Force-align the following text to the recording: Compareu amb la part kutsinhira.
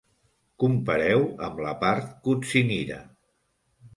Compareu 0.61 1.25
amb 1.49 1.61
la 1.67 1.75
part 1.83 2.09
kutsinhira. 2.29 2.99